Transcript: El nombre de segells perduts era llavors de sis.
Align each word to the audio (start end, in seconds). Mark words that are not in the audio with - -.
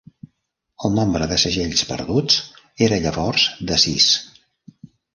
El 0.89 0.95
nombre 0.99 1.27
de 1.33 1.37
segells 1.43 1.85
perduts 1.91 2.39
era 2.89 3.01
llavors 3.07 3.49
de 3.71 3.81
sis. 3.87 4.13